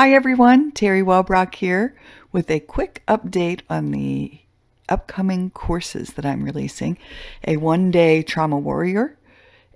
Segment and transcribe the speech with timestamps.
[0.00, 0.70] Hi, everyone.
[0.70, 1.92] Terry Wellbrock here
[2.30, 4.42] with a quick update on the
[4.88, 6.96] upcoming courses that I'm releasing
[7.44, 9.18] a one day trauma warrior,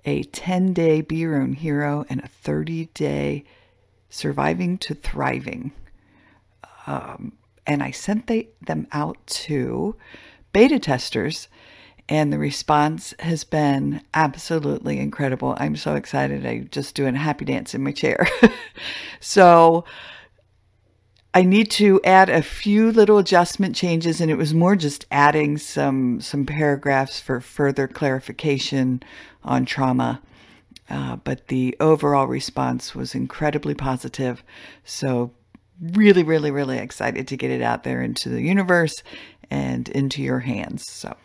[0.05, 3.43] a 10 day Be Your Own Hero, and a 30 day
[4.09, 5.73] surviving to thriving.
[6.87, 7.33] Um,
[7.67, 9.97] and I sent they, them out to
[10.53, 11.49] beta testers,
[12.09, 15.55] and the response has been absolutely incredible.
[15.57, 16.45] I'm so excited.
[16.45, 18.27] I'm just doing a happy dance in my chair.
[19.19, 19.85] so,
[21.35, 25.57] I need to add a few little adjustment changes, and it was more just adding
[25.57, 29.01] some some paragraphs for further clarification
[29.43, 30.21] on trauma.
[30.89, 34.43] Uh, but the overall response was incredibly positive.
[34.83, 35.31] So,
[35.81, 39.01] really, really, really excited to get it out there into the universe
[39.49, 40.85] and into your hands.
[40.87, 41.15] So,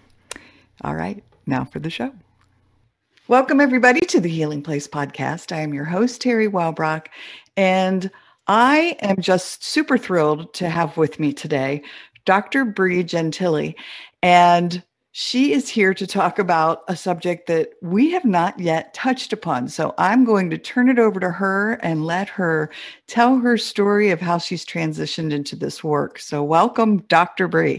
[0.83, 2.13] all right, now for the show.
[3.27, 5.53] Welcome, everybody, to the Healing Place podcast.
[5.53, 7.09] I am your host, Terry Wellbrock,
[7.57, 8.11] and
[8.47, 11.83] I am just super thrilled to have with me today
[12.25, 12.65] Dr.
[12.65, 13.75] Bre Gentile.
[14.23, 19.33] And she is here to talk about a subject that we have not yet touched
[19.33, 19.69] upon.
[19.69, 22.71] So I'm going to turn it over to her and let her
[23.09, 26.19] tell her story of how she's transitioned into this work.
[26.19, 27.49] So, welcome, Dr.
[27.49, 27.79] Bre.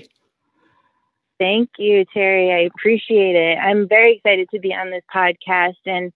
[1.39, 2.51] Thank you, Terry.
[2.51, 3.57] I appreciate it.
[3.57, 6.11] I'm very excited to be on this podcast and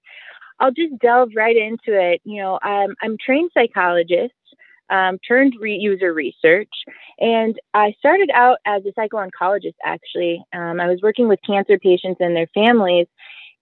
[0.59, 2.21] I'll just delve right into it.
[2.25, 4.33] You know, I'm, I'm trained psychologist
[4.89, 6.69] um, turned re- user research.
[7.19, 10.43] And I started out as a psycho-oncologist, actually.
[10.53, 13.07] Um, I was working with cancer patients and their families,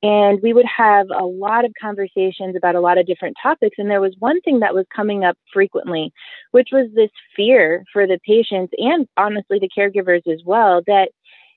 [0.03, 3.75] and we would have a lot of conversations about a lot of different topics.
[3.77, 6.11] And there was one thing that was coming up frequently,
[6.51, 11.09] which was this fear for the patients and honestly the caregivers as well that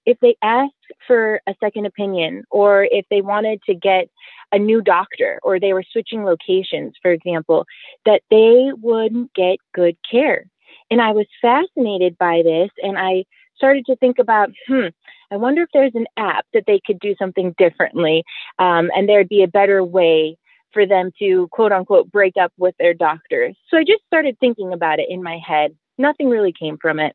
[0.07, 0.73] if they asked
[1.07, 4.09] for a second opinion or if they wanted to get
[4.53, 7.67] a new doctor or they were switching locations, for example,
[8.05, 10.45] that they wouldn't get good care.
[10.91, 13.25] And I was fascinated by this and I
[13.57, 14.87] started to think about, hmm,
[15.31, 18.25] I wonder if there's an app that they could do something differently
[18.59, 20.37] um, and there'd be a better way
[20.73, 23.57] for them to quote unquote break up with their doctors.
[23.70, 25.75] So I just started thinking about it in my head.
[25.97, 27.14] Nothing really came from it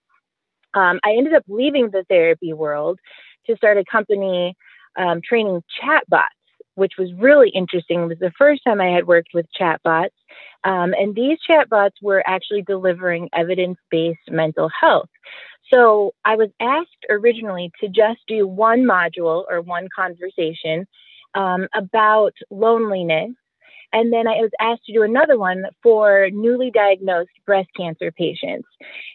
[0.73, 2.99] um, I ended up leaving the therapy world
[3.47, 4.55] to start a company
[4.97, 6.27] um, training chatbots,
[6.75, 8.03] which was really interesting.
[8.03, 10.09] It was the first time I had worked with chatbots.
[10.63, 15.09] Um, and these chatbots were actually delivering evidence based mental health.
[15.71, 20.87] So I was asked originally to just do one module or one conversation
[21.35, 23.31] um, about loneliness
[23.91, 28.67] and then I was asked to do another one for newly diagnosed breast cancer patients.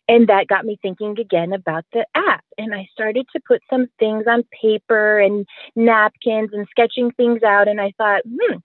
[0.08, 2.44] And that got me thinking again about the app.
[2.58, 5.46] And I started to put some things on paper and
[5.76, 7.68] napkins and sketching things out.
[7.68, 8.56] And I thought, hmm,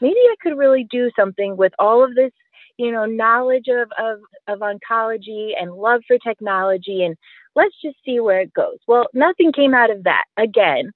[0.00, 2.32] maybe I could really do something with all of this
[2.78, 7.14] you know knowledge of, of of oncology and love for technology and
[7.54, 10.90] let's just see where it goes well nothing came out of that again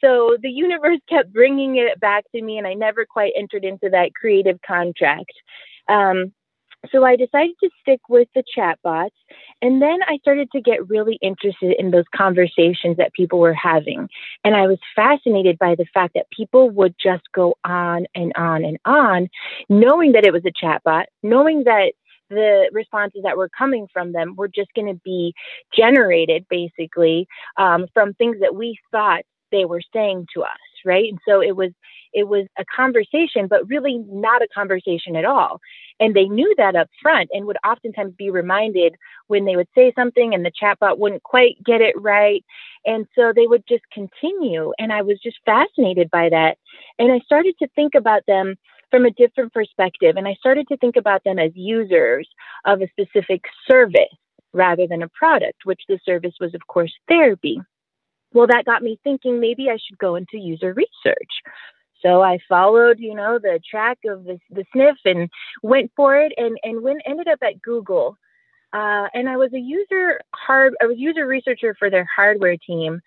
[0.00, 3.88] so the universe kept bringing it back to me, and I never quite entered into
[3.90, 5.32] that creative contract.
[5.88, 6.32] Um,
[6.92, 9.10] so I decided to stick with the chatbots.
[9.60, 14.08] And then I started to get really interested in those conversations that people were having.
[14.44, 18.64] And I was fascinated by the fact that people would just go on and on
[18.64, 19.28] and on,
[19.68, 21.92] knowing that it was a chatbot, knowing that
[22.30, 25.34] the responses that were coming from them were just going to be
[25.74, 27.26] generated basically
[27.56, 30.48] um, from things that we thought they were saying to us
[30.84, 31.08] right?
[31.08, 31.70] And so it was
[32.12, 35.60] it was a conversation but really not a conversation at all.
[36.00, 38.94] And they knew that up front and would oftentimes be reminded
[39.26, 42.44] when they would say something and the chatbot wouldn't quite get it right.
[42.86, 44.72] And so they would just continue.
[44.78, 46.56] And i was just fascinated by that.
[46.98, 48.56] And i started to think about them
[48.90, 50.16] from a different perspective.
[50.16, 52.28] And i started to think about them as users
[52.64, 54.02] of a specific service
[54.54, 57.60] rather than a product which the service was of course therapy
[58.32, 61.42] well, that got me thinking maybe I should go into user research.
[62.02, 65.28] So I followed, you know, the track of the, the sniff and
[65.62, 68.16] went for it and, and went, ended up at Google.
[68.72, 73.00] Uh, and I was a user hard, I was user researcher for their hardware team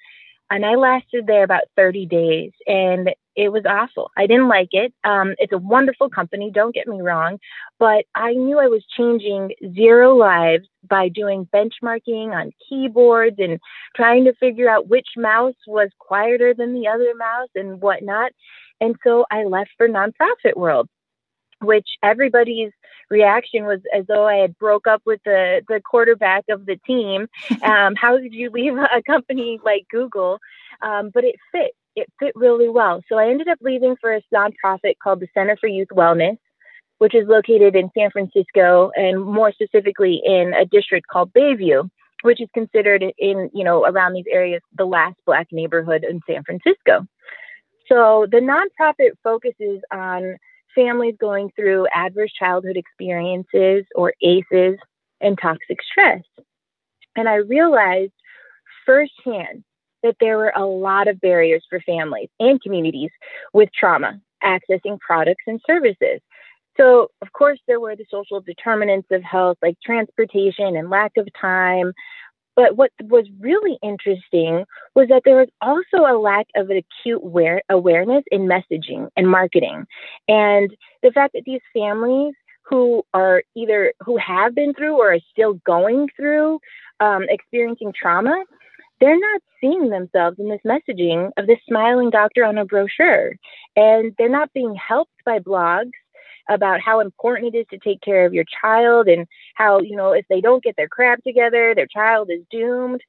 [0.51, 4.12] and I lasted there about 30 days and it was awful.
[4.18, 4.94] I didn't like it.
[5.04, 7.39] Um, it's a wonderful company, don't get me wrong,
[7.80, 13.60] but I knew I was changing zero lives by doing benchmarking on keyboards and
[13.95, 18.31] trying to figure out which mouse was quieter than the other mouse and whatnot.
[18.80, 20.89] And so I left for nonprofit world
[21.62, 22.72] which everybody's
[23.10, 27.28] reaction was as though I had broke up with the the quarterback of the team.
[27.63, 30.39] Um, how did you leave a company like Google?
[30.81, 31.74] Um, but it fit.
[31.95, 33.01] It fit really well.
[33.09, 36.38] So I ended up leaving for a nonprofit called the Center for Youth Wellness.
[37.01, 41.89] which is located in San Francisco and more specifically in a district called Bayview,
[42.21, 46.43] which is considered in, you know, around these areas the last black neighborhood in San
[46.43, 47.07] Francisco.
[47.88, 50.37] So the nonprofit focuses on
[50.75, 54.77] families going through adverse childhood experiences or ACEs
[55.21, 56.21] and toxic stress.
[57.15, 58.13] And I realized
[58.85, 59.63] firsthand
[60.03, 63.12] that there were a lot of barriers for families and communities
[63.53, 66.19] with trauma accessing products and services.
[66.77, 71.27] So, of course, there were the social determinants of health, like transportation and lack of
[71.39, 71.94] time.
[72.56, 74.65] But what was really interesting
[74.95, 79.27] was that there was also a lack of an acute aware- awareness in messaging and
[79.27, 79.86] marketing.
[80.27, 82.33] And the fact that these families
[82.63, 86.59] who are either who have been through or are still going through
[87.00, 88.44] um, experiencing trauma
[89.01, 93.33] they're not seeing themselves in this messaging of this smiling doctor on a brochure.
[93.75, 95.92] And they're not being helped by blogs
[96.48, 100.12] about how important it is to take care of your child and how, you know,
[100.12, 103.01] if they don't get their crap together, their child is doomed.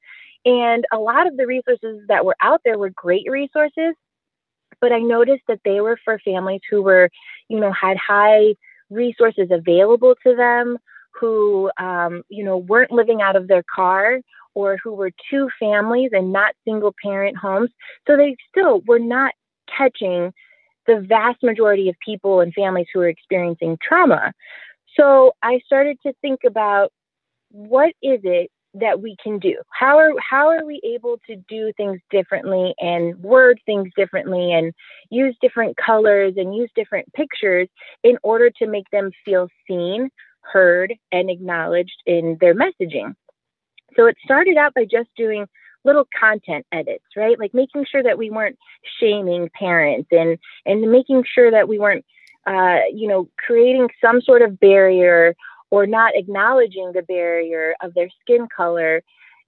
[0.45, 3.95] And a lot of the resources that were out there were great resources,
[4.81, 7.09] but I noticed that they were for families who were,
[7.49, 8.55] you know, had high
[8.89, 10.77] resources available to them,
[11.11, 14.19] who, um, you know, weren't living out of their car
[14.55, 17.69] or who were two families and not single parent homes.
[18.07, 19.33] So they still were not
[19.75, 20.33] catching
[20.85, 24.33] the vast majority of people and families who are experiencing trauma.
[24.95, 26.91] So I started to think about
[27.49, 29.55] what is it that we can do?
[29.69, 34.73] How are how are we able to do things differently and word things differently and
[35.09, 37.67] use different colors and use different pictures
[38.03, 40.09] in order to make them feel seen,
[40.41, 43.13] heard, and acknowledged in their messaging?
[43.95, 45.45] So it started out by just doing
[45.85, 47.37] little content edits, right?
[47.37, 48.57] Like making sure that we weren't
[48.99, 52.05] shaming parents and and making sure that we weren't
[52.45, 55.35] uh, you know, creating some sort of barrier
[55.71, 59.01] or not acknowledging the barrier of their skin color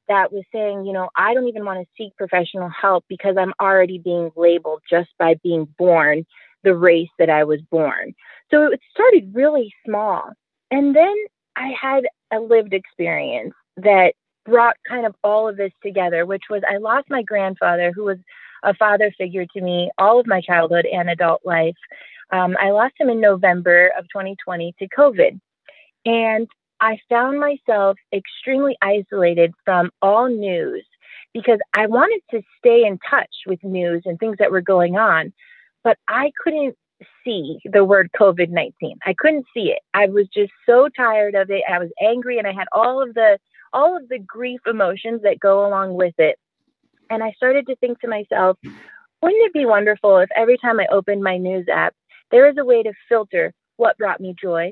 [0.08, 3.54] that was saying, you know, I don't even want to seek professional help because I'm
[3.60, 6.26] already being labeled just by being born
[6.64, 8.14] the race that I was born.
[8.52, 10.32] So it started really small.
[10.72, 11.16] And then
[11.56, 14.14] I had a lived experience that
[14.46, 18.18] brought kind of all of this together, which was I lost my grandfather, who was
[18.64, 21.76] a father figure to me all of my childhood and adult life.
[22.32, 25.40] Um, I lost him in November of 2020 to COVID.
[26.06, 26.48] And
[26.80, 30.86] I found myself extremely isolated from all news
[31.34, 35.34] because I wanted to stay in touch with news and things that were going on,
[35.84, 36.76] but I couldn't
[37.24, 38.98] see the word COVID 19.
[39.06, 39.80] I couldn't see it.
[39.94, 41.64] I was just so tired of it.
[41.70, 43.38] I was angry and I had all of the
[43.76, 46.40] all of the grief emotions that go along with it.
[47.10, 48.58] And I started to think to myself,
[49.22, 51.94] wouldn't it be wonderful if every time I opened my news app,
[52.32, 54.72] there is a way to filter what brought me joy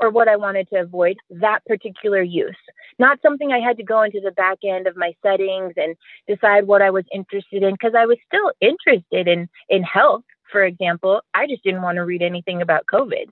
[0.00, 2.56] or what I wanted to avoid that particular use?
[2.98, 5.96] Not something I had to go into the back end of my settings and
[6.28, 10.62] decide what I was interested in because I was still interested in in health, for
[10.64, 11.22] example.
[11.34, 13.26] I just didn't want to read anything about COVID.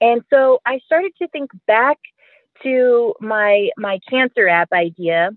[0.00, 1.98] And so I started to think back
[2.62, 5.30] to my my cancer app idea,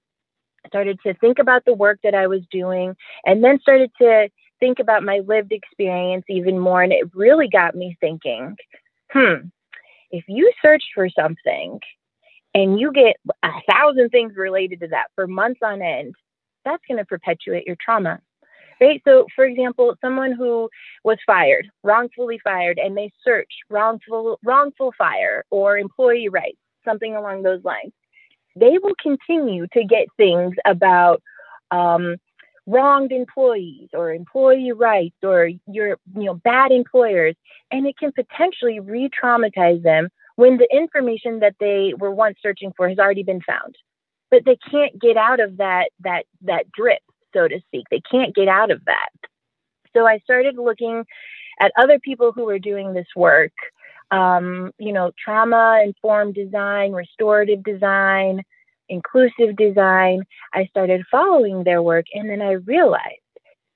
[0.68, 2.96] started to think about the work that I was doing,
[3.26, 4.30] and then started to
[4.60, 6.82] think about my lived experience even more.
[6.82, 8.56] And it really got me thinking,
[9.12, 9.48] hmm,
[10.12, 11.80] if you search for something
[12.54, 16.16] and you get a thousand things related to that for months on end,
[16.66, 18.20] that's going to perpetuate your trauma.
[18.82, 19.02] Right.
[19.06, 20.70] So, for example, someone who
[21.04, 27.44] was fired, wrongfully fired, and they search wrongful wrongful fire or employee rights something along
[27.44, 27.94] those lines.
[28.56, 31.22] They will continue to get things about
[31.72, 32.18] um,
[32.66, 37.36] wronged employees or employee rights or your you know bad employers,
[37.72, 42.88] and it can potentially re-traumatize them when the information that they were once searching for
[42.88, 43.76] has already been found.
[44.32, 47.02] But they can't get out of that that that drip,
[47.34, 47.86] so to speak.
[47.90, 49.10] They can't get out of that.
[49.96, 51.06] So I started looking
[51.60, 53.52] at other people who were doing this work
[54.12, 58.44] um, you know, trauma informed design, restorative design,
[58.90, 60.24] inclusive design.
[60.54, 63.22] I started following their work and then I realized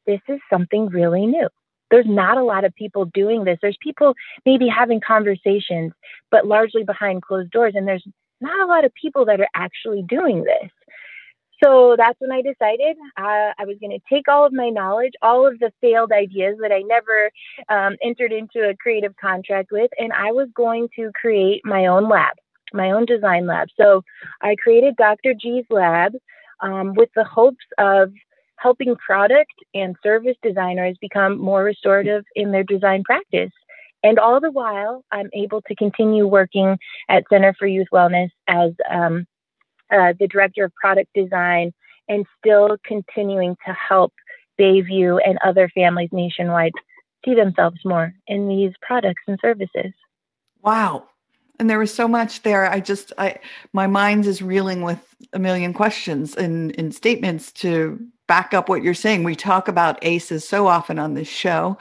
[0.05, 1.47] this is something really new.
[1.91, 3.59] There's not a lot of people doing this.
[3.61, 5.93] There's people maybe having conversations,
[6.31, 7.73] but largely behind closed doors.
[7.75, 8.05] And there's
[8.41, 10.71] not a lot of people that are actually doing this.
[11.63, 15.13] So that's when I decided uh, I was going to take all of my knowledge,
[15.21, 17.31] all of the failed ideas that I never
[17.69, 22.09] um, entered into a creative contract with, and I was going to create my own
[22.09, 22.33] lab,
[22.73, 23.69] my own design lab.
[23.79, 24.03] So
[24.41, 25.33] I created Dr.
[25.33, 26.13] G's lab
[26.59, 28.11] um, with the hopes of
[28.57, 33.51] helping product and service designers become more restorative in their design practice.
[34.03, 36.77] And all the while, I'm able to continue working
[37.07, 39.25] at Center for Youth Wellness as um,
[39.91, 41.73] uh, the director of product design
[42.07, 44.13] and still continuing to help
[44.59, 46.73] Bayview and other families nationwide
[47.25, 49.93] see themselves more in these products and services.
[50.61, 51.07] Wow.
[51.59, 52.69] And there was so much there.
[52.69, 53.37] I just, I,
[53.73, 58.83] my mind is reeling with a million questions and, and statements to back up what
[58.83, 59.23] you're saying.
[59.23, 61.77] We talk about ACEs so often on this show.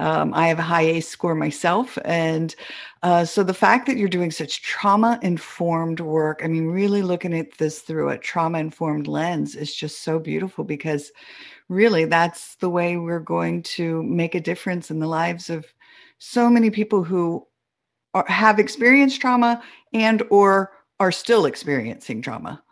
[0.00, 1.98] Um, I have a high ACE score myself.
[2.04, 2.54] And
[3.02, 7.34] uh, so the fact that you're doing such trauma informed work, I mean, really looking
[7.34, 11.10] at this through a trauma informed lens is just so beautiful because
[11.68, 15.66] really that's the way we're going to make a difference in the lives of
[16.18, 17.46] so many people who
[18.14, 19.62] are, have experienced trauma
[19.92, 22.62] and or are still experiencing trauma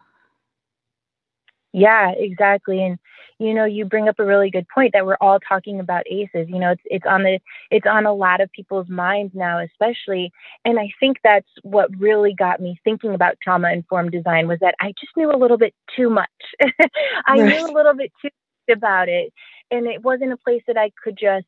[1.73, 2.99] yeah exactly and
[3.39, 6.49] you know you bring up a really good point that we're all talking about ACEs
[6.49, 7.39] you know it's it's on the
[7.71, 10.33] it's on a lot of people's minds now especially
[10.65, 14.75] and i think that's what really got me thinking about trauma informed design was that
[14.81, 16.29] i just knew a little bit too much
[17.27, 17.45] i right.
[17.45, 18.33] knew a little bit too much
[18.69, 19.33] about it.
[19.71, 21.47] And it wasn't a place that I could just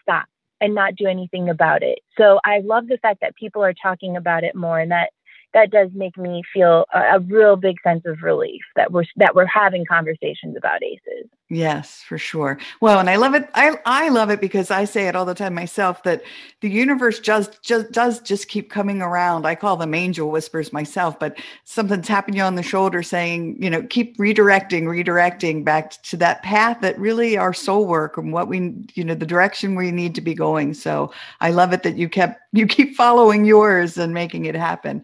[0.00, 0.26] stop
[0.60, 2.00] and not do anything about it.
[2.18, 5.10] So I love the fact that people are talking about it more and that
[5.52, 9.34] that does make me feel a, a, real big sense of relief that we're that
[9.34, 11.28] we're having conversations about ACEs.
[11.52, 12.58] Yes, for sure.
[12.80, 13.48] Well, and I love it.
[13.54, 16.22] I I love it because I say it all the time myself that
[16.60, 19.46] the universe just just does just keep coming around.
[19.46, 23.68] I call them angel whispers myself, but something's tapping you on the shoulder saying, you
[23.68, 28.46] know, keep redirecting, redirecting back to that path that really our soul work and what
[28.46, 30.72] we, you know, the direction we need to be going.
[30.72, 35.02] So I love it that you kept you keep following yours and making it happen.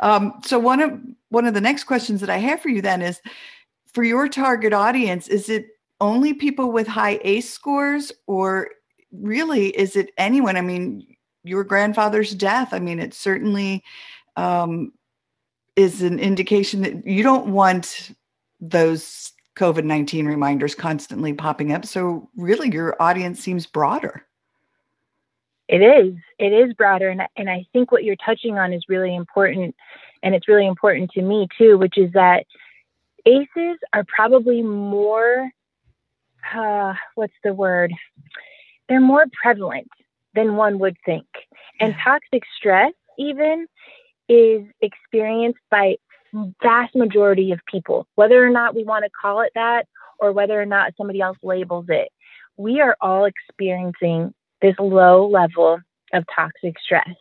[0.00, 0.98] Um, so one of
[1.28, 3.20] one of the next questions that I have for you then is
[3.92, 5.66] for your target audience, is it
[6.00, 8.68] only people with high ACE scores or
[9.12, 10.56] really is it anyone?
[10.56, 11.06] I mean,
[11.44, 13.82] your grandfather's death, I mean, it certainly
[14.36, 14.92] um,
[15.76, 18.12] is an indication that you don't want
[18.60, 21.86] those COVID 19 reminders constantly popping up.
[21.86, 24.25] So, really, your audience seems broader.
[25.68, 26.14] It is.
[26.38, 27.08] It is broader.
[27.08, 29.74] And, and I think what you're touching on is really important.
[30.22, 32.46] And it's really important to me too, which is that
[33.26, 35.50] ACEs are probably more,
[36.54, 37.92] uh, what's the word?
[38.88, 39.88] They're more prevalent
[40.34, 41.26] than one would think.
[41.80, 43.66] And toxic stress, even,
[44.28, 45.96] is experienced by
[46.62, 49.86] vast majority of people, whether or not we want to call it that
[50.18, 52.08] or whether or not somebody else labels it.
[52.56, 54.34] We are all experiencing
[54.66, 55.78] this low level
[56.12, 57.14] of toxic stress.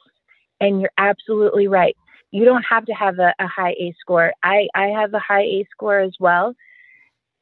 [0.60, 1.96] And you're absolutely right.
[2.32, 4.34] You don't have to have a, a high A score.
[4.44, 6.56] I, I have a high A score as well.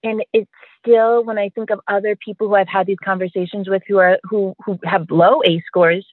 [0.03, 3.83] And it's still when I think of other people who I've had these conversations with
[3.87, 6.05] who are who who have low A scores,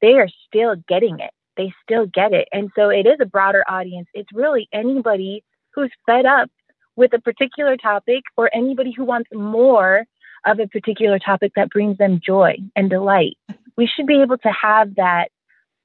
[0.00, 1.30] they are still getting it.
[1.56, 2.48] They still get it.
[2.52, 4.08] And so it is a broader audience.
[4.14, 5.44] It's really anybody
[5.74, 6.50] who's fed up
[6.96, 10.04] with a particular topic or anybody who wants more
[10.44, 13.36] of a particular topic that brings them joy and delight.
[13.76, 15.28] We should be able to have that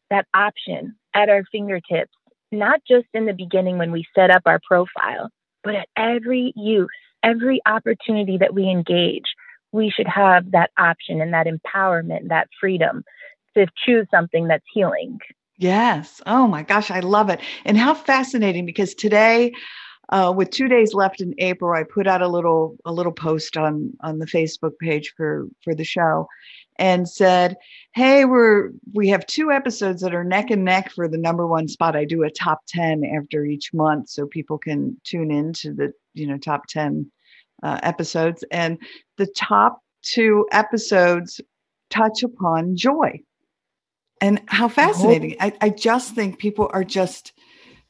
[0.09, 2.11] that option at our fingertips,
[2.51, 5.29] not just in the beginning when we set up our profile,
[5.63, 6.87] but at every use,
[7.23, 9.25] every opportunity that we engage,
[9.71, 13.03] we should have that option and that empowerment, that freedom
[13.57, 15.19] to choose something that's healing.
[15.57, 16.21] Yes.
[16.25, 17.39] Oh my gosh, I love it.
[17.63, 19.53] And how fascinating because today
[20.09, 23.57] uh, with two days left in April, I put out a little a little post
[23.57, 26.27] on on the Facebook page for for the show,
[26.77, 27.57] and said,
[27.93, 31.67] "Hey, we're we have two episodes that are neck and neck for the number one
[31.67, 31.95] spot.
[31.95, 35.91] I do a top ten after each month, so people can tune in to the
[36.13, 37.11] you know top ten
[37.63, 38.77] uh, episodes, and
[39.17, 41.41] the top two episodes
[41.89, 43.19] touch upon joy."
[44.21, 45.35] And how fascinating!
[45.39, 47.33] I, I just think people are just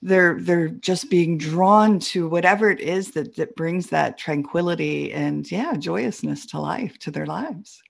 [0.05, 5.51] they're they're just being drawn to whatever it is that that brings that tranquility and
[5.51, 7.81] yeah joyousness to life to their lives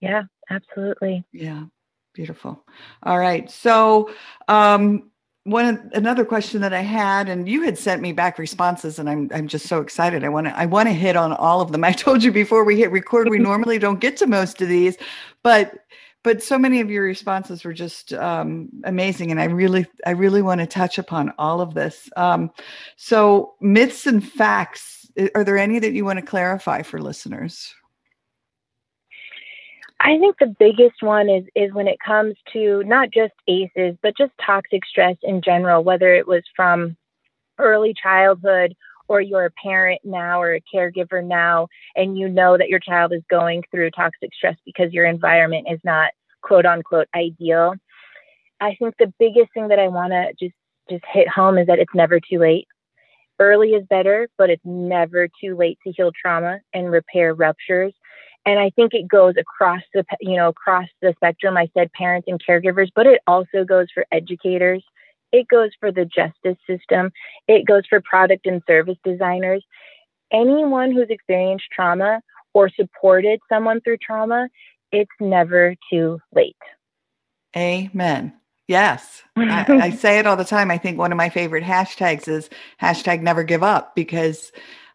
[0.00, 1.62] yeah absolutely yeah
[2.12, 2.64] beautiful
[3.04, 4.10] all right so
[4.48, 5.10] um
[5.44, 9.30] one another question that I had, and you had sent me back responses, and I'm
[9.32, 10.22] I'm just so excited.
[10.22, 11.82] I want to I want to hit on all of them.
[11.90, 14.98] I told you before we hit record, we normally don't get to most of these,
[15.42, 15.78] but
[16.22, 20.42] but so many of your responses were just um, amazing and i really i really
[20.42, 22.08] want to touch upon all of this.
[22.16, 22.50] Um,
[22.96, 25.00] so myths and facts
[25.34, 27.74] are there any that you want to clarify for listeners?
[30.02, 34.16] I think the biggest one is is when it comes to not just ACEs but
[34.16, 36.96] just toxic stress in general whether it was from
[37.58, 38.74] early childhood
[39.10, 43.12] or you're a parent now or a caregiver now and you know that your child
[43.12, 46.12] is going through toxic stress because your environment is not
[46.42, 47.74] quote unquote ideal.
[48.60, 50.54] I think the biggest thing that I want to just
[50.88, 52.68] just hit home is that it's never too late.
[53.40, 57.92] Early is better, but it's never too late to heal trauma and repair ruptures.
[58.46, 61.56] And I think it goes across the you know across the spectrum.
[61.56, 64.84] I said parents and caregivers, but it also goes for educators.
[65.32, 67.12] It goes for the justice system.
[67.46, 69.64] It goes for product and service designers.
[70.32, 72.20] Anyone who's experienced trauma
[72.54, 74.48] or supported someone through trauma,
[74.92, 76.56] it's never too late.
[77.56, 78.32] Amen.
[78.68, 79.22] Yes.
[79.36, 80.70] I, I, say it all the time.
[80.70, 82.48] I think one of my favorite hashtags is
[82.80, 84.52] hashtag never give up because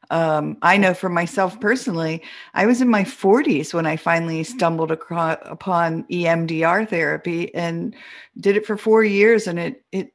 [0.09, 2.21] um, I know for myself personally,
[2.53, 7.95] I was in my 40s when I finally stumbled across, upon EMDR therapy and
[8.37, 10.11] did it for four years, and it it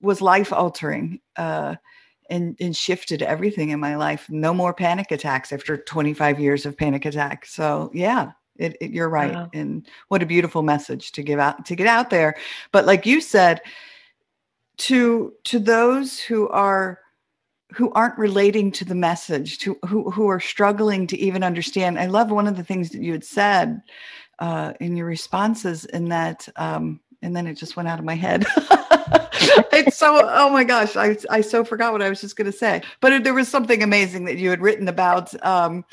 [0.00, 1.76] was life altering uh,
[2.30, 4.28] and and shifted everything in my life.
[4.28, 7.54] No more panic attacks after 25 years of panic attacks.
[7.54, 9.48] So yeah, it, it, you're right, wow.
[9.52, 12.36] and what a beautiful message to give out to get out there.
[12.72, 13.60] But like you said,
[14.78, 17.00] to to those who are
[17.74, 21.98] who aren't relating to the message, to who who are struggling to even understand.
[21.98, 23.82] I love one of the things that you had said
[24.38, 28.14] uh, in your responses, in that, um, and then it just went out of my
[28.14, 28.46] head.
[29.72, 32.56] it's so oh my gosh, I I so forgot what I was just going to
[32.56, 32.82] say.
[33.00, 35.34] But it, there was something amazing that you had written about.
[35.44, 35.84] Um,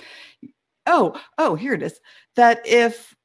[0.86, 2.00] oh oh, here it is.
[2.36, 3.16] That if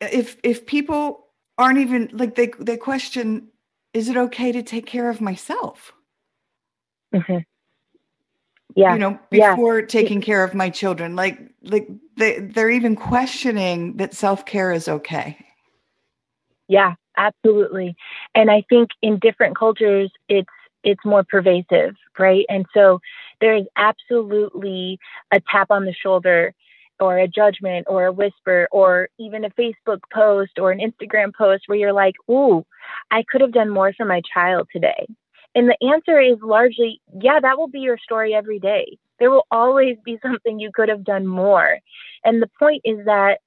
[0.00, 1.26] if if people
[1.58, 3.48] aren't even like they they question,
[3.92, 5.92] is it okay to take care of myself?
[7.14, 7.38] Mm-hmm.
[8.74, 8.92] Yeah.
[8.92, 9.86] You know, before yeah.
[9.86, 15.38] taking care of my children, like like they they're even questioning that self-care is okay.
[16.68, 17.94] Yeah, absolutely.
[18.34, 20.48] And I think in different cultures it's
[20.84, 22.44] it's more pervasive, right?
[22.48, 23.00] And so
[23.40, 24.98] there is absolutely
[25.32, 26.54] a tap on the shoulder
[27.00, 31.64] or a judgment or a whisper or even a Facebook post or an Instagram post
[31.66, 32.64] where you're like, "Ooh,
[33.10, 35.06] I could have done more for my child today."
[35.54, 38.98] And the answer is largely, yeah, that will be your story every day.
[39.18, 41.78] There will always be something you could have done more.
[42.24, 43.40] And the point is that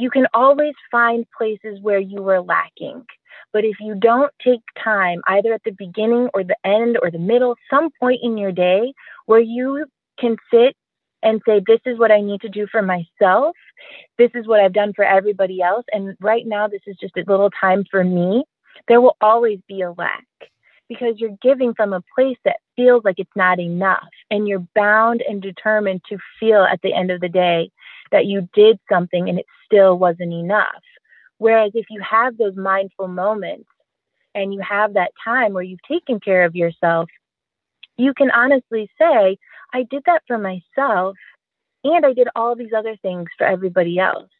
[0.00, 3.04] you can always find places where you were lacking.
[3.52, 7.18] But if you don't take time, either at the beginning or the end or the
[7.18, 8.92] middle, some point in your day
[9.26, 9.86] where you
[10.18, 10.76] can sit
[11.22, 13.56] and say, This is what I need to do for myself.
[14.18, 15.84] This is what I've done for everybody else.
[15.92, 18.44] And right now, this is just a little time for me.
[18.88, 20.26] There will always be a lack
[20.88, 24.08] because you're giving from a place that feels like it's not enough.
[24.30, 27.70] And you're bound and determined to feel at the end of the day
[28.12, 30.82] that you did something and it still wasn't enough.
[31.38, 33.68] Whereas if you have those mindful moments
[34.34, 37.08] and you have that time where you've taken care of yourself,
[37.96, 39.38] you can honestly say,
[39.72, 41.16] I did that for myself
[41.82, 44.30] and I did all these other things for everybody else.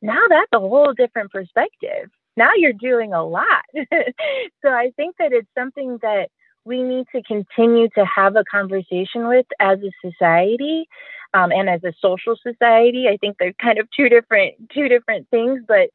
[0.00, 3.64] Now that's a whole different perspective now you're doing a lot.
[3.74, 6.30] so I think that it's something that
[6.68, 10.86] we need to continue to have a conversation with as a society
[11.32, 13.08] um, and as a social society.
[13.08, 15.88] I think they're kind of two different two different things, but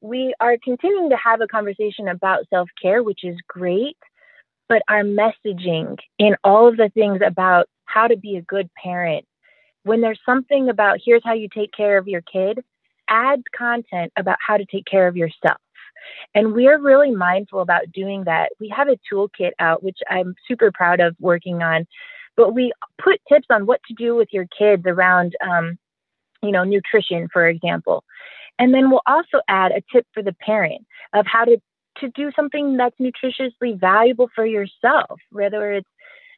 [0.00, 3.96] we are continuing to have a conversation about self care, which is great.
[4.68, 9.24] But our messaging in all of the things about how to be a good parent,
[9.84, 12.58] when there's something about here's how you take care of your kid,
[13.08, 15.58] add content about how to take care of yourself.
[16.34, 18.50] And we're really mindful about doing that.
[18.60, 21.86] We have a toolkit out, which I'm super proud of working on,
[22.36, 25.78] but we put tips on what to do with your kids around, um,
[26.42, 28.04] you know, nutrition, for example.
[28.58, 31.60] And then we'll also add a tip for the parent of how to,
[31.98, 35.88] to do something that's nutritiously valuable for yourself, whether it's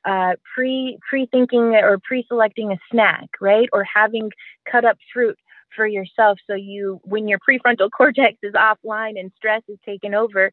[0.04, 4.30] uh, pre pre thinking or pre selecting a snack, right, or having
[4.70, 5.36] cut up fruit
[5.74, 6.38] for yourself.
[6.46, 10.52] So you when your prefrontal cortex is offline and stress is taken over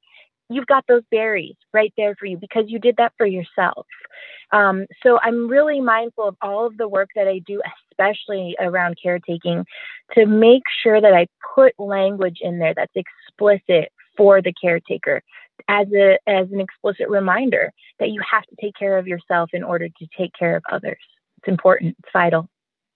[0.50, 3.86] you've got those berries right there for you because you did that for yourself.
[4.52, 8.98] Um, so i'm really mindful of all of the work that i do especially around
[9.02, 9.66] caretaking
[10.14, 15.22] to make sure that i put language in there that's explicit for the caretaker
[15.68, 19.64] as a as an explicit reminder that you have to take care of yourself in
[19.64, 21.02] order to take care of others.
[21.40, 21.96] It's important.
[22.00, 22.50] It's vital.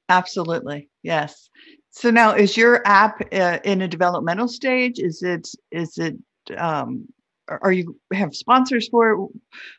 [0.08, 0.90] Absolutely.
[1.04, 1.50] Yes
[1.92, 4.98] so now, is your app uh, in a developmental stage?
[4.98, 6.16] Is it is it
[6.58, 7.08] um,
[7.48, 9.30] are you have sponsors for it?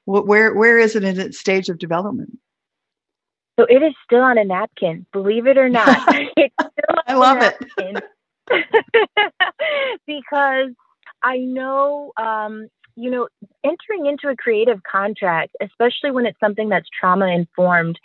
[0.05, 2.39] Where where is it in its stage of development?
[3.59, 5.87] So it is still on a napkin, believe it or not.
[7.07, 8.05] I love it
[10.07, 10.71] because
[11.23, 13.29] I know um, you know
[13.65, 17.99] entering into a creative contract, especially when it's something that's trauma informed,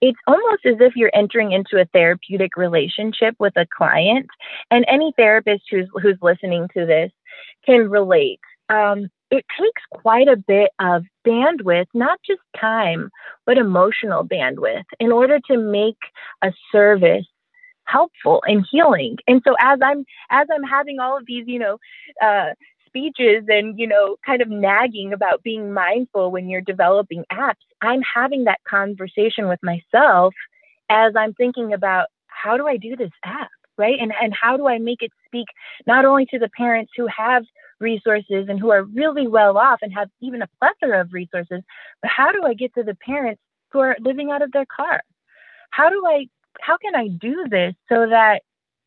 [0.00, 4.26] it's almost as if you're entering into a therapeutic relationship with a client.
[4.70, 7.10] And any therapist who's who's listening to this
[7.64, 8.40] can relate.
[8.68, 13.10] Um, it takes quite a bit of bandwidth, not just time,
[13.46, 15.98] but emotional bandwidth in order to make
[16.42, 17.26] a service
[17.84, 19.16] helpful and healing.
[19.26, 21.78] And so as I'm as I'm having all of these, you know,
[22.22, 22.54] uh,
[22.94, 28.02] speeches and you know, kind of nagging about being mindful when you're developing apps, I'm
[28.02, 30.34] having that conversation with myself
[30.88, 33.98] as I'm thinking about how do I do this app, right?
[34.00, 35.46] And and how do I make it speak
[35.86, 37.44] not only to the parents who have
[37.80, 41.62] resources and who are really well off and have even a plethora of resources,
[42.00, 45.02] but how do I get to the parents who are living out of their car?
[45.70, 46.26] How do I
[46.60, 48.42] how can I do this so that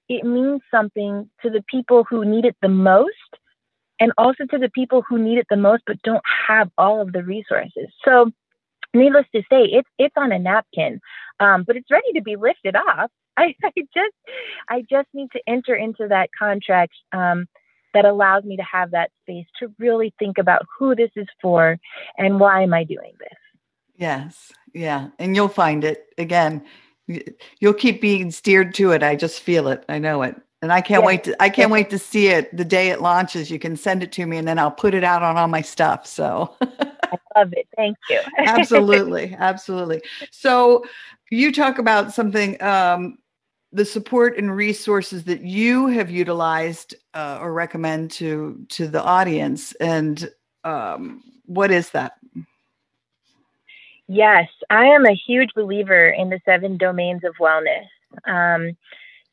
[0.07, 3.11] it means something to the people who need it the most
[3.99, 7.11] and also to the people who need it the most but don't have all of
[7.13, 7.87] the resources.
[8.05, 8.31] So
[8.93, 10.99] needless to say, it's it's on a napkin,
[11.39, 13.11] um, but it's ready to be lifted off.
[13.37, 14.15] I, I, just
[14.67, 17.47] I just need to enter into that contract um,
[17.93, 21.77] that allows me to have that space to really think about who this is for
[22.17, 23.37] and why am I doing this.
[23.95, 26.63] Yes, yeah, and you'll find it again
[27.59, 29.03] you'll keep being steered to it.
[29.03, 29.85] I just feel it.
[29.89, 30.35] I know it.
[30.61, 33.51] And I can't wait to I can't wait to see it the day it launches.
[33.51, 35.61] You can send it to me and then I'll put it out on all my
[35.61, 36.07] stuff.
[36.07, 37.67] So I love it.
[37.75, 38.19] Thank you.
[38.39, 39.35] absolutely.
[39.37, 40.01] Absolutely.
[40.31, 40.83] So
[41.29, 43.19] you talk about something um,
[43.71, 49.73] the support and resources that you have utilized uh, or recommend to to the audience
[49.73, 50.31] and
[50.63, 52.13] um, what is that
[54.07, 57.87] Yes, I am a huge believer in the seven domains of wellness.
[58.25, 58.77] Um,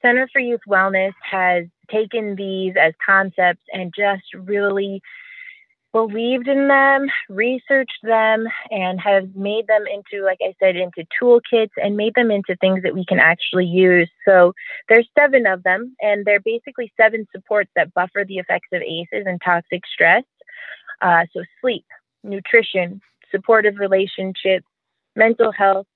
[0.04, 5.00] Center for Youth Wellness has taken these as concepts and just really
[5.92, 11.70] believed in them, researched them, and have made them into, like I said, into toolkits
[11.82, 14.10] and made them into things that we can actually use.
[14.26, 14.52] So
[14.88, 19.24] there's seven of them, and they're basically seven supports that buffer the effects of ACEs
[19.24, 20.24] and toxic stress.
[21.00, 21.86] Uh, so sleep,
[22.24, 24.66] nutrition, supportive relationships,
[25.16, 25.86] mental health,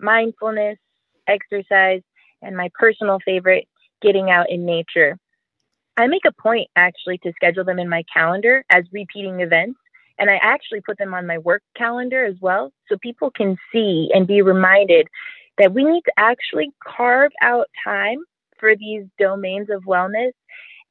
[0.00, 0.78] mindfulness,
[1.28, 2.02] exercise,
[2.42, 3.66] and my personal favorite,
[4.02, 5.18] getting out in nature.
[5.96, 9.78] I make a point actually to schedule them in my calendar as repeating events.
[10.18, 14.10] And I actually put them on my work calendar as well so people can see
[14.12, 15.08] and be reminded
[15.58, 18.18] that we need to actually carve out time
[18.58, 20.32] for these domains of wellness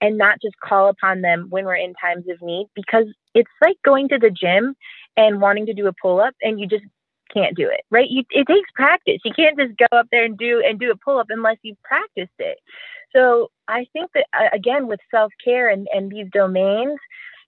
[0.01, 3.77] and not just call upon them when we're in times of need because it's like
[3.83, 4.75] going to the gym
[5.15, 6.85] and wanting to do a pull up and you just
[7.33, 8.09] can't do it, right?
[8.09, 9.19] You, it takes practice.
[9.23, 11.81] You can't just go up there and do and do a pull up unless you've
[11.83, 12.59] practiced it.
[13.15, 16.99] So I think that uh, again with self care and, and these domains,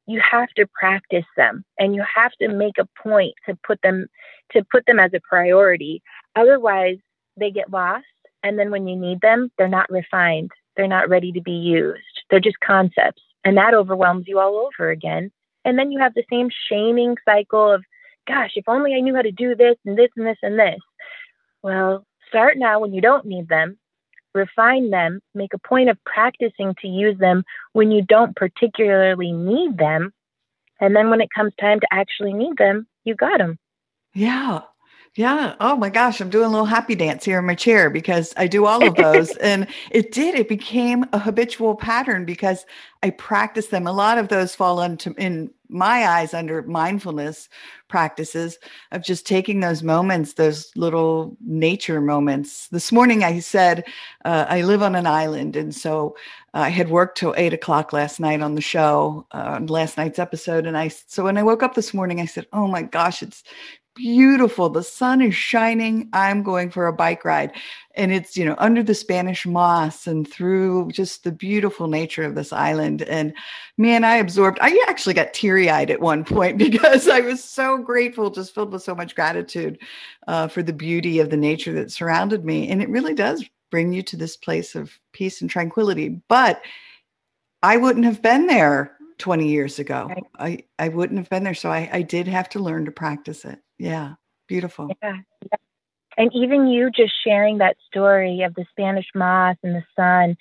[0.08, 4.08] you have to practice them and you have to make a point to put them
[4.52, 6.02] to put them as a priority.
[6.36, 6.98] Otherwise,
[7.38, 8.06] they get lost,
[8.44, 10.52] and then when you need them, they're not refined.
[10.76, 12.00] They're not ready to be used.
[12.30, 15.32] They're just concepts, and that overwhelms you all over again.
[15.66, 17.84] And then you have the same shaming cycle of
[18.30, 20.80] gosh, if only I knew how to do this and this and this and this.
[21.64, 23.78] Well, start now when you don't need them,
[24.34, 29.78] refine them, make a point of practicing to use them when you don't particularly need
[29.78, 30.14] them.
[30.80, 33.58] And then when it comes time to actually need them, you got them.
[34.14, 34.62] Yeah.
[35.16, 35.56] Yeah.
[35.60, 36.22] Oh my gosh.
[36.22, 38.96] I'm doing a little happy dance here in my chair because I do all of
[38.96, 39.36] those.
[39.38, 40.36] and it did.
[40.36, 42.66] It became a habitual pattern because
[43.02, 43.88] I practice them.
[43.88, 47.50] A lot of those fall into, in my eyes, under mindfulness
[47.88, 48.58] practices
[48.92, 52.68] of just taking those moments, those little nature moments.
[52.68, 53.86] This morning I said,
[54.26, 55.56] uh, I live on an island.
[55.56, 56.16] And so
[56.54, 60.66] I had worked till eight o'clock last night on the show, uh, last night's episode.
[60.66, 63.44] And I, so when I woke up this morning, I said, Oh my gosh, it's
[64.00, 64.70] beautiful.
[64.70, 66.08] The sun is shining.
[66.14, 67.52] I'm going for a bike ride.
[67.96, 72.34] And it's, you know, under the Spanish moss and through just the beautiful nature of
[72.34, 73.02] this island.
[73.02, 73.34] And
[73.78, 77.78] man, I absorbed, I actually got teary eyed at one point because I was so
[77.78, 79.78] grateful, just filled with so much gratitude
[80.28, 82.70] uh, for the beauty of the nature that surrounded me.
[82.70, 86.22] And it really does bring you to this place of peace and tranquility.
[86.30, 86.62] But
[87.62, 90.08] I wouldn't have been there 20 years ago.
[90.10, 90.24] Right.
[90.80, 91.54] I, I wouldn't have been there.
[91.54, 93.60] So I, I did have to learn to practice it.
[93.78, 94.14] Yeah,
[94.48, 94.90] beautiful.
[95.04, 95.58] Yeah, yeah.
[96.18, 100.36] And even you just sharing that story of the Spanish moss and the sun,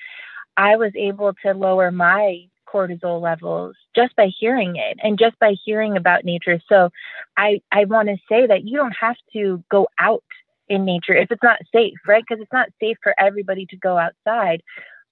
[0.56, 5.54] I was able to lower my cortisol levels just by hearing it and just by
[5.64, 6.60] hearing about nature.
[6.68, 6.90] So
[7.36, 10.24] I, I want to say that you don't have to go out
[10.68, 12.24] in nature if it's not safe, right?
[12.28, 14.62] Because it's not safe for everybody to go outside.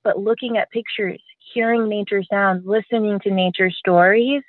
[0.07, 1.21] But looking at pictures,
[1.53, 4.45] hearing nature sounds, listening to nature stories,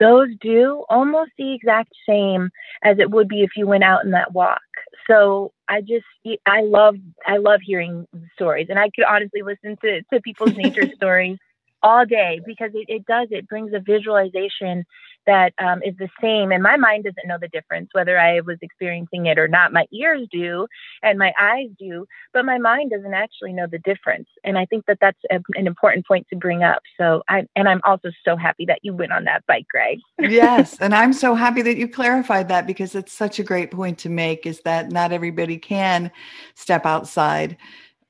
[0.00, 2.48] those do almost the exact same
[2.82, 4.62] as it would be if you went out in that walk.
[5.06, 6.06] So I just
[6.46, 10.88] I love I love hearing stories, and I could honestly listen to to people's nature
[10.96, 11.36] stories
[11.82, 14.84] all day because it, it does it brings a visualization
[15.26, 16.52] that um, is the same.
[16.52, 19.72] And my mind doesn't know the difference whether i was experiencing it or not.
[19.72, 20.66] My ears do
[21.02, 24.28] and my eyes do but my mind doesn't actually know the difference.
[24.44, 26.82] And i think that that's a, an important point to bring up.
[26.98, 30.76] So i and i'm also so happy that you went on that bike greg yes
[30.80, 34.08] and i'm so happy that you clarified that because it's such a great point to
[34.08, 36.10] make is that not everybody can
[36.54, 37.56] step outside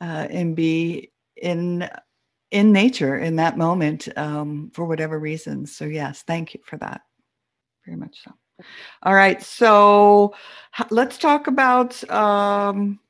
[0.01, 1.89] uh, and be in
[2.51, 5.77] in nature in that moment um, for whatever reasons.
[5.77, 7.03] So, yes, thank you for that.
[7.85, 8.33] Very much so.
[9.03, 9.43] All right.
[9.43, 10.35] So,
[10.91, 12.09] let's talk about.
[12.11, 13.01] Um,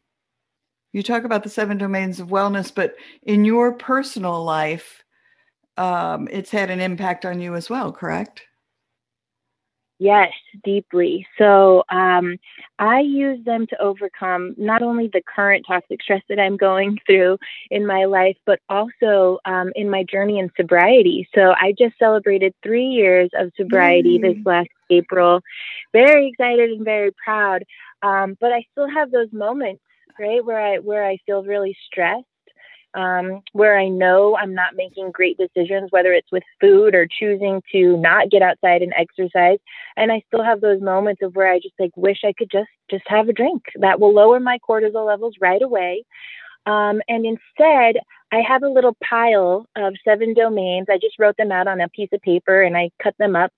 [0.92, 2.94] you talk about the seven domains of wellness, but
[3.24, 5.04] in your personal life,
[5.76, 8.45] um, it's had an impact on you as well, correct?
[9.98, 10.32] Yes,
[10.62, 11.26] deeply.
[11.38, 12.36] So um,
[12.78, 17.38] I use them to overcome not only the current toxic stress that I'm going through
[17.70, 21.26] in my life, but also um, in my journey in sobriety.
[21.34, 24.38] So I just celebrated three years of sobriety mm-hmm.
[24.38, 25.40] this last April.
[25.92, 27.64] Very excited and very proud.
[28.02, 29.82] Um, but I still have those moments,
[30.20, 32.26] right, where I where I feel really stressed
[32.96, 37.62] um, where I know I'm not making great decisions, whether it's with food or choosing
[37.72, 39.58] to not get outside and exercise.
[39.96, 42.70] And I still have those moments of where I just like wish I could just
[42.90, 46.04] just have a drink that will lower my cortisol levels right away.
[46.64, 48.00] Um, and instead,
[48.32, 50.86] I have a little pile of seven domains.
[50.90, 53.52] I just wrote them out on a piece of paper and I cut them up.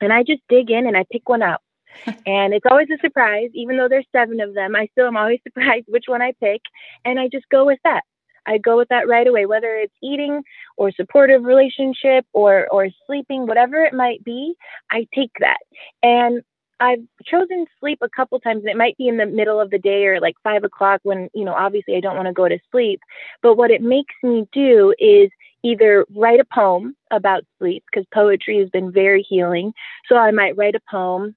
[0.00, 1.62] And I just dig in and I pick one out.
[2.26, 4.76] and it's always a surprise, even though there's seven of them.
[4.76, 6.60] I still am always surprised which one I pick.
[7.04, 8.02] And I just go with that.
[8.46, 10.42] I go with that right away, whether it's eating
[10.76, 14.54] or supportive relationship or or sleeping, whatever it might be,
[14.90, 15.58] I take that.
[16.02, 16.42] And
[16.78, 20.06] I've chosen sleep a couple times, it might be in the middle of the day
[20.06, 23.00] or like five o'clock when, you know, obviously I don't want to go to sleep.
[23.42, 25.30] But what it makes me do is
[25.62, 29.72] either write a poem about sleep, because poetry has been very healing.
[30.06, 31.34] So I might write a poem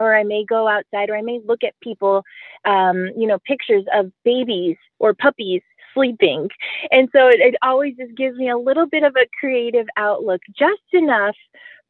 [0.00, 2.24] or I may go outside, or I may look at people,
[2.64, 5.62] um, you know, pictures of babies or puppies
[5.94, 6.48] sleeping.
[6.90, 10.40] And so it, it always just gives me a little bit of a creative outlook,
[10.56, 11.36] just enough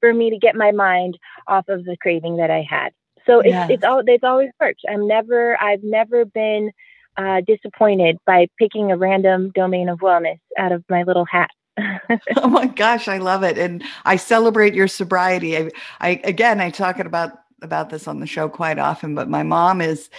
[0.00, 2.92] for me to get my mind off of the craving that I had.
[3.26, 3.70] So it's yes.
[3.70, 4.80] it's all it's always worked.
[4.88, 6.72] I'm never I've never been
[7.16, 11.50] uh, disappointed by picking a random domain of wellness out of my little hat.
[12.36, 15.56] oh my gosh, I love it, and I celebrate your sobriety.
[15.56, 19.42] I, I again, I talk about about this on the show quite often, but my
[19.42, 20.10] mom is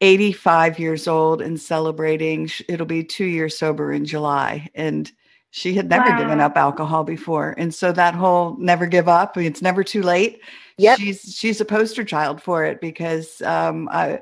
[0.00, 2.48] 85 years old and celebrating.
[2.68, 4.68] It'll be two years sober in July.
[4.74, 5.10] And
[5.50, 6.18] she had never wow.
[6.18, 7.54] given up alcohol before.
[7.58, 10.40] And so that whole never give up, it's never too late.
[10.76, 10.98] Yep.
[10.98, 14.20] She's she's a poster child for it because um, I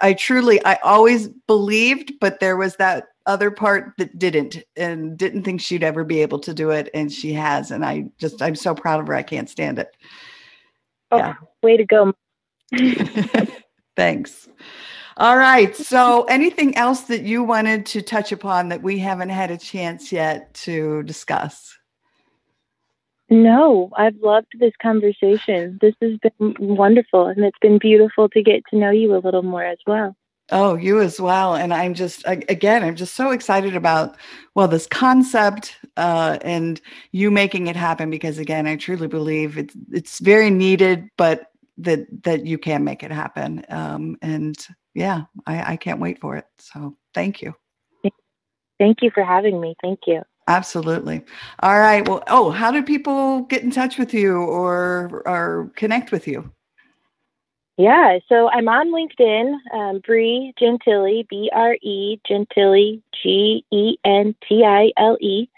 [0.00, 5.44] I truly I always believed, but there was that other part that didn't and didn't
[5.44, 8.54] think she'd ever be able to do it and she has and I just I'm
[8.54, 9.14] so proud of her.
[9.14, 9.96] I can't stand it.
[11.10, 11.34] Oh, yeah.
[11.62, 12.12] way to go.
[13.96, 14.48] Thanks.
[15.16, 15.76] All right.
[15.76, 20.10] So, anything else that you wanted to touch upon that we haven't had a chance
[20.10, 21.76] yet to discuss?
[23.28, 25.78] No, I've loved this conversation.
[25.80, 29.42] This has been wonderful, and it's been beautiful to get to know you a little
[29.42, 30.16] more as well.
[30.50, 31.54] Oh, you as well.
[31.54, 34.16] And I'm just, again, I'm just so excited about,
[34.54, 36.78] well, this concept uh, and
[37.12, 41.51] you making it happen because, again, I truly believe it's, it's very needed, but
[41.84, 43.64] that, that you can make it happen.
[43.68, 44.56] Um, and
[44.94, 46.46] yeah, I, I can't wait for it.
[46.58, 47.54] So thank you.
[48.78, 49.74] Thank you for having me.
[49.80, 50.22] Thank you.
[50.48, 51.22] Absolutely.
[51.60, 52.06] All right.
[52.06, 56.52] Well, oh, how do people get in touch with you or or connect with you?
[57.78, 64.34] Yeah, so I'm on LinkedIn, um, Bre Gentile, B R E Gentile, G E N
[64.46, 65.48] T I L E.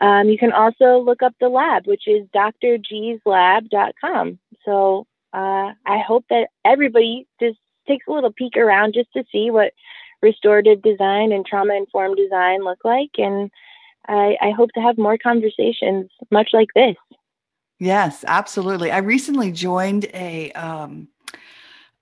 [0.00, 4.38] Um, you can also look up the lab, which is drgslab.com.
[4.64, 9.50] So uh, I hope that everybody just takes a little peek around just to see
[9.50, 9.72] what
[10.22, 13.10] restorative design and trauma informed design look like.
[13.18, 13.50] And
[14.06, 16.96] I, I hope to have more conversations much like this.
[17.78, 18.90] Yes, absolutely.
[18.90, 21.08] I recently joined a, um,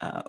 [0.01, 0.23] uh,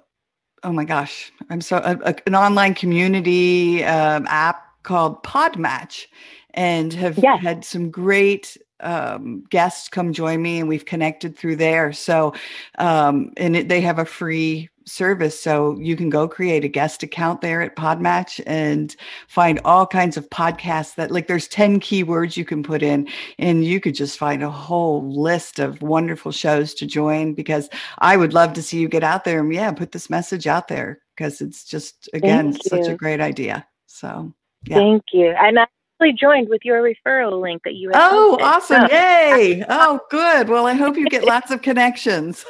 [0.64, 6.08] oh my gosh, I'm so, a, a, an online community um, app called Podmatch
[6.54, 7.42] and have yes.
[7.42, 11.92] had some great um, guests come join me and we've connected through there.
[11.94, 12.34] So,
[12.78, 15.40] um, and it, they have a free service.
[15.40, 18.96] So you can go create a guest account there at Podmatch and
[19.28, 23.66] find all kinds of podcasts that like there's 10 keywords you can put in and
[23.66, 28.34] you could just find a whole list of wonderful shows to join because I would
[28.34, 31.42] love to see you get out there and yeah, put this message out there because
[31.42, 33.68] it's just again such a great idea.
[33.88, 34.34] So
[34.66, 34.78] yeah.
[34.78, 35.34] Thank you.
[35.38, 35.68] And I
[36.14, 38.82] joined with your referral link that you Oh, posted.
[38.82, 38.90] awesome.
[38.90, 38.96] So.
[38.96, 39.64] Yay.
[39.68, 40.50] Oh, good.
[40.50, 42.46] Well, I hope you get lots of connections.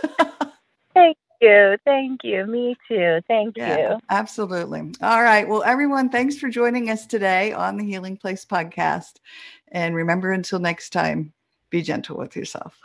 [0.94, 1.78] Thank you.
[1.86, 2.46] Thank you.
[2.46, 3.22] Me too.
[3.28, 4.00] Thank yeah, you.
[4.10, 4.92] Absolutely.
[5.02, 5.48] All right.
[5.48, 9.14] Well, everyone, thanks for joining us today on the Healing Place podcast.
[9.72, 11.34] And remember, until next time,
[11.70, 12.78] be gentle with yourself.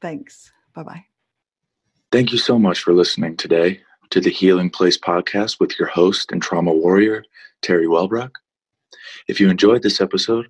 [0.00, 0.50] Thanks.
[0.74, 1.04] Bye bye.
[2.10, 6.32] Thank you so much for listening today to the Healing Place podcast with your host
[6.32, 7.24] and trauma warrior,
[7.62, 8.32] Teri Wellbrock.
[9.28, 10.48] If you enjoyed this episode